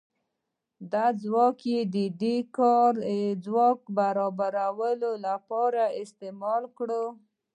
دا 0.91 1.05
ځواک 1.21 1.59
یې 1.71 1.79
د 2.21 2.23
کاري 2.57 3.21
ځواک 3.45 3.79
برابرولو 3.97 5.11
لپاره 5.27 5.83
استعمال 6.01 6.63
کړ. 6.77 6.89